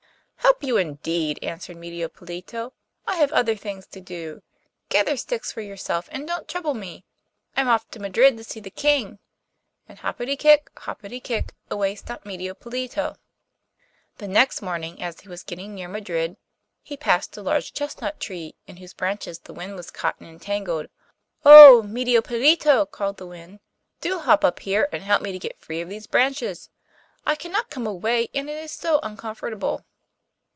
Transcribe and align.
'Help 0.43 0.63
you, 0.63 0.75
indeed!' 0.77 1.39
answered 1.43 1.77
Medio 1.77 2.07
Pollito. 2.07 2.73
'I 3.07 3.15
have 3.15 3.31
other 3.31 3.55
things 3.55 3.87
to 3.87 3.99
do. 4.01 4.43
Gather 4.89 5.17
sticks 5.17 5.51
for 5.51 5.61
yourself, 5.61 6.07
and 6.11 6.27
don't 6.27 6.47
trouble 6.47 6.73
me. 6.75 7.03
I 7.57 7.61
am 7.61 7.67
off 7.67 7.89
to 7.91 7.99
Madrid 7.99 8.37
to 8.37 8.43
see 8.43 8.59
the 8.59 8.69
King,' 8.69 9.17
and 9.87 9.97
hoppity 9.99 10.35
kick, 10.35 10.69
hoppity 10.77 11.19
kick, 11.19 11.53
away 11.71 11.95
stumped 11.95 12.27
Medio 12.27 12.53
Pollito. 12.53 13.15
The 14.17 14.27
next 14.27 14.61
morning, 14.61 15.01
as 15.01 15.21
he 15.21 15.29
was 15.29 15.43
getting 15.43 15.73
near 15.73 15.87
Madrid, 15.87 16.37
he 16.83 16.97
passed 16.97 17.35
a 17.37 17.41
large 17.41 17.73
chestnut 17.73 18.19
tree, 18.19 18.55
in 18.67 18.77
whose 18.77 18.93
branches 18.93 19.39
the 19.39 19.53
wind 19.53 19.75
was 19.75 19.89
caught 19.89 20.19
and 20.19 20.29
entangled. 20.29 20.87
'Oh! 21.43 21.81
Medio 21.81 22.21
Pollito,' 22.21 22.85
called 22.89 23.17
the 23.17 23.27
wind, 23.27 23.59
'do 23.99 24.19
hop 24.19 24.43
up 24.43 24.59
here, 24.59 24.89
and 24.91 25.01
help 25.01 25.23
me 25.23 25.31
to 25.31 25.39
get 25.39 25.59
free 25.61 25.81
of 25.81 25.89
these 25.89 26.05
branches. 26.07 26.69
I 27.25 27.33
cannot 27.35 27.71
come 27.71 27.87
away, 27.87 28.29
and 28.35 28.47
it 28.49 28.63
is 28.63 28.71
so 28.71 28.99
uncomfortable. 29.01 29.85